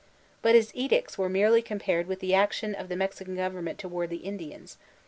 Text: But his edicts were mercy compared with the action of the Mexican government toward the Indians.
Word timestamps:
But 0.41 0.55
his 0.55 0.71
edicts 0.73 1.19
were 1.19 1.29
mercy 1.29 1.61
compared 1.61 2.07
with 2.07 2.21
the 2.21 2.33
action 2.33 2.73
of 2.73 2.89
the 2.89 2.95
Mexican 2.95 3.35
government 3.35 3.77
toward 3.77 4.09
the 4.09 4.17
Indians. 4.25 4.79